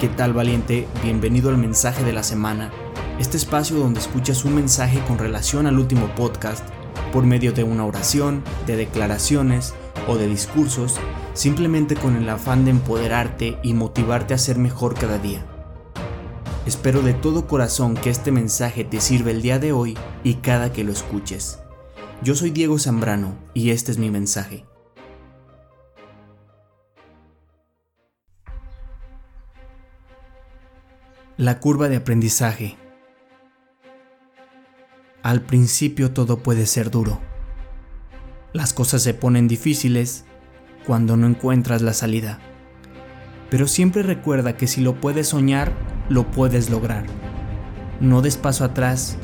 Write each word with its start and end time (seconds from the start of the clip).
¿Qué 0.00 0.08
tal 0.08 0.32
valiente? 0.32 0.88
Bienvenido 1.02 1.50
al 1.50 1.58
mensaje 1.58 2.02
de 2.04 2.14
la 2.14 2.22
semana, 2.22 2.72
este 3.18 3.36
espacio 3.36 3.76
donde 3.76 4.00
escuchas 4.00 4.46
un 4.46 4.54
mensaje 4.54 4.98
con 5.06 5.18
relación 5.18 5.66
al 5.66 5.78
último 5.78 6.14
podcast 6.14 6.66
por 7.12 7.26
medio 7.26 7.52
de 7.52 7.64
una 7.64 7.84
oración, 7.84 8.42
de 8.66 8.76
declaraciones 8.76 9.74
o 10.08 10.16
de 10.16 10.26
discursos, 10.26 10.98
simplemente 11.34 11.96
con 11.96 12.16
el 12.16 12.30
afán 12.30 12.64
de 12.64 12.70
empoderarte 12.70 13.58
y 13.62 13.74
motivarte 13.74 14.32
a 14.32 14.38
ser 14.38 14.56
mejor 14.56 14.94
cada 14.94 15.18
día. 15.18 15.44
Espero 16.64 17.02
de 17.02 17.12
todo 17.12 17.46
corazón 17.46 17.94
que 17.94 18.08
este 18.08 18.32
mensaje 18.32 18.84
te 18.84 19.02
sirva 19.02 19.32
el 19.32 19.42
día 19.42 19.58
de 19.58 19.72
hoy 19.72 19.98
y 20.24 20.36
cada 20.36 20.72
que 20.72 20.82
lo 20.82 20.92
escuches. 20.92 21.58
Yo 22.22 22.34
soy 22.34 22.48
Diego 22.48 22.78
Zambrano 22.78 23.34
y 23.52 23.68
este 23.68 23.92
es 23.92 23.98
mi 23.98 24.10
mensaje. 24.10 24.69
La 31.40 31.58
curva 31.58 31.88
de 31.88 31.96
aprendizaje. 31.96 32.76
Al 35.22 35.40
principio 35.40 36.12
todo 36.12 36.42
puede 36.42 36.66
ser 36.66 36.90
duro. 36.90 37.18
Las 38.52 38.74
cosas 38.74 39.00
se 39.00 39.14
ponen 39.14 39.48
difíciles 39.48 40.26
cuando 40.86 41.16
no 41.16 41.26
encuentras 41.26 41.80
la 41.80 41.94
salida. 41.94 42.40
Pero 43.48 43.66
siempre 43.68 44.02
recuerda 44.02 44.58
que 44.58 44.66
si 44.66 44.82
lo 44.82 45.00
puedes 45.00 45.28
soñar, 45.28 45.72
lo 46.10 46.30
puedes 46.30 46.68
lograr. 46.68 47.06
No 48.02 48.20
des 48.20 48.36
paso 48.36 48.62
atrás, 48.62 49.16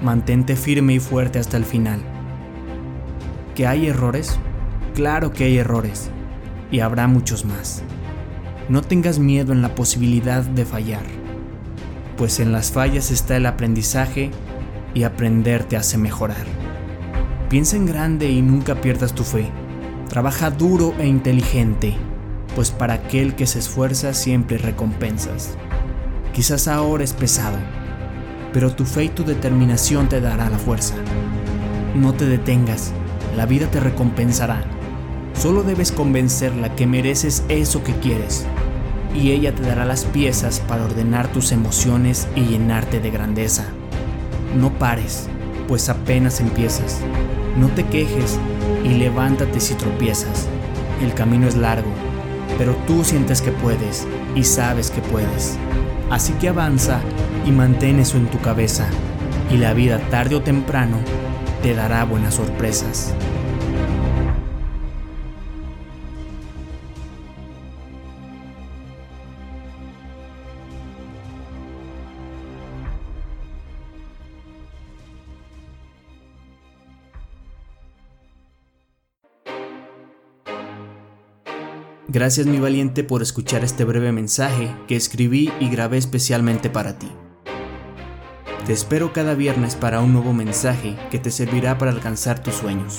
mantente 0.00 0.54
firme 0.54 0.94
y 0.94 1.00
fuerte 1.00 1.40
hasta 1.40 1.56
el 1.56 1.64
final. 1.64 2.00
¿Que 3.56 3.66
hay 3.66 3.88
errores? 3.88 4.38
Claro 4.94 5.32
que 5.32 5.42
hay 5.42 5.58
errores, 5.58 6.12
y 6.70 6.78
habrá 6.78 7.08
muchos 7.08 7.44
más. 7.44 7.82
No 8.68 8.82
tengas 8.82 9.18
miedo 9.18 9.52
en 9.52 9.62
la 9.62 9.74
posibilidad 9.74 10.44
de 10.44 10.64
fallar 10.64 11.19
pues 12.20 12.38
en 12.38 12.52
las 12.52 12.70
fallas 12.70 13.10
está 13.10 13.38
el 13.38 13.46
aprendizaje 13.46 14.30
y 14.92 15.04
aprender 15.04 15.64
te 15.64 15.78
hace 15.78 15.96
mejorar. 15.96 16.44
Piensa 17.48 17.76
en 17.76 17.86
grande 17.86 18.28
y 18.28 18.42
nunca 18.42 18.74
pierdas 18.74 19.14
tu 19.14 19.24
fe. 19.24 19.50
Trabaja 20.06 20.50
duro 20.50 20.92
e 20.98 21.06
inteligente, 21.06 21.96
pues 22.54 22.72
para 22.72 22.92
aquel 22.92 23.36
que 23.36 23.46
se 23.46 23.60
esfuerza 23.60 24.12
siempre 24.12 24.58
recompensas. 24.58 25.56
Quizás 26.34 26.68
ahora 26.68 27.04
es 27.04 27.14
pesado, 27.14 27.56
pero 28.52 28.70
tu 28.74 28.84
fe 28.84 29.04
y 29.04 29.08
tu 29.08 29.24
determinación 29.24 30.10
te 30.10 30.20
dará 30.20 30.50
la 30.50 30.58
fuerza. 30.58 30.96
No 31.94 32.12
te 32.12 32.26
detengas, 32.26 32.92
la 33.34 33.46
vida 33.46 33.70
te 33.70 33.80
recompensará. 33.80 34.62
Solo 35.32 35.62
debes 35.62 35.90
convencerla 35.90 36.76
que 36.76 36.86
mereces 36.86 37.44
eso 37.48 37.82
que 37.82 37.94
quieres 37.94 38.44
y 39.14 39.32
ella 39.32 39.54
te 39.54 39.62
dará 39.62 39.84
las 39.84 40.04
piezas 40.04 40.60
para 40.60 40.84
ordenar 40.84 41.28
tus 41.28 41.52
emociones 41.52 42.28
y 42.36 42.42
llenarte 42.42 43.00
de 43.00 43.10
grandeza. 43.10 43.64
No 44.56 44.70
pares, 44.70 45.28
pues 45.68 45.88
apenas 45.88 46.40
empiezas. 46.40 47.00
No 47.58 47.68
te 47.68 47.84
quejes 47.86 48.38
y 48.84 48.90
levántate 48.90 49.60
si 49.60 49.74
tropiezas. 49.74 50.46
El 51.02 51.14
camino 51.14 51.48
es 51.48 51.56
largo, 51.56 51.90
pero 52.58 52.74
tú 52.86 53.04
sientes 53.04 53.42
que 53.42 53.52
puedes 53.52 54.06
y 54.34 54.44
sabes 54.44 54.90
que 54.90 55.00
puedes. 55.00 55.56
Así 56.10 56.32
que 56.34 56.48
avanza 56.48 57.00
y 57.46 57.52
mantén 57.52 58.00
eso 58.00 58.16
en 58.16 58.26
tu 58.26 58.38
cabeza, 58.40 58.86
y 59.50 59.56
la 59.56 59.72
vida 59.74 59.98
tarde 60.10 60.36
o 60.36 60.42
temprano 60.42 60.98
te 61.62 61.74
dará 61.74 62.04
buenas 62.04 62.34
sorpresas. 62.34 63.14
Gracias 82.12 82.48
mi 82.48 82.58
valiente 82.58 83.04
por 83.04 83.22
escuchar 83.22 83.62
este 83.62 83.84
breve 83.84 84.10
mensaje 84.10 84.74
que 84.88 84.96
escribí 84.96 85.52
y 85.60 85.68
grabé 85.68 85.96
especialmente 85.96 86.68
para 86.68 86.98
ti. 86.98 87.06
Te 88.66 88.72
espero 88.72 89.12
cada 89.12 89.34
viernes 89.34 89.76
para 89.76 90.00
un 90.00 90.12
nuevo 90.12 90.32
mensaje 90.32 90.96
que 91.12 91.20
te 91.20 91.30
servirá 91.30 91.78
para 91.78 91.92
alcanzar 91.92 92.42
tus 92.42 92.54
sueños. 92.54 92.98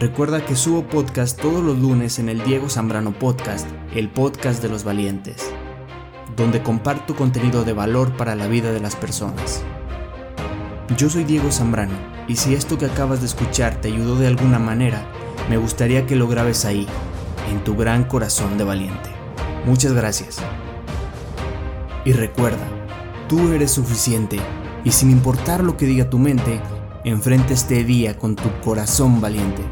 Recuerda 0.00 0.44
que 0.44 0.56
subo 0.56 0.88
podcast 0.88 1.40
todos 1.40 1.62
los 1.62 1.78
lunes 1.78 2.18
en 2.18 2.28
el 2.28 2.42
Diego 2.42 2.68
Zambrano 2.68 3.16
Podcast, 3.16 3.68
el 3.94 4.08
podcast 4.08 4.60
de 4.60 4.68
los 4.68 4.82
valientes, 4.82 5.52
donde 6.34 6.60
comparto 6.60 7.14
contenido 7.14 7.62
de 7.62 7.72
valor 7.72 8.16
para 8.16 8.34
la 8.34 8.48
vida 8.48 8.72
de 8.72 8.80
las 8.80 8.96
personas. 8.96 9.62
Yo 10.96 11.08
soy 11.08 11.22
Diego 11.22 11.52
Zambrano 11.52 11.94
y 12.26 12.34
si 12.34 12.54
esto 12.54 12.78
que 12.78 12.86
acabas 12.86 13.20
de 13.20 13.26
escuchar 13.26 13.80
te 13.80 13.86
ayudó 13.86 14.16
de 14.16 14.26
alguna 14.26 14.58
manera, 14.58 15.06
me 15.48 15.56
gustaría 15.56 16.04
que 16.04 16.16
lo 16.16 16.26
grabes 16.26 16.64
ahí 16.64 16.88
en 17.52 17.62
tu 17.62 17.76
gran 17.76 18.04
corazón 18.04 18.58
de 18.58 18.64
valiente. 18.64 19.10
Muchas 19.64 19.92
gracias. 19.92 20.38
Y 22.04 22.12
recuerda, 22.12 22.66
tú 23.28 23.52
eres 23.52 23.70
suficiente 23.70 24.40
y 24.84 24.90
sin 24.90 25.10
importar 25.10 25.62
lo 25.62 25.76
que 25.76 25.86
diga 25.86 26.10
tu 26.10 26.18
mente, 26.18 26.60
enfrenta 27.04 27.52
este 27.52 27.84
día 27.84 28.18
con 28.18 28.34
tu 28.34 28.48
corazón 28.60 29.20
valiente. 29.20 29.62